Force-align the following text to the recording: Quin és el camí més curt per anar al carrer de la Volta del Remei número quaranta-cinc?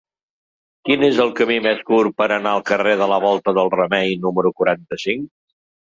Quin 0.89 1.05
és 1.07 1.19
el 1.25 1.33
camí 1.41 1.59
més 1.67 1.83
curt 1.91 2.17
per 2.23 2.29
anar 2.39 2.55
al 2.55 2.65
carrer 2.73 2.97
de 3.05 3.11
la 3.15 3.23
Volta 3.29 3.57
del 3.61 3.73
Remei 3.79 4.19
número 4.29 4.57
quaranta-cinc? 4.61 5.35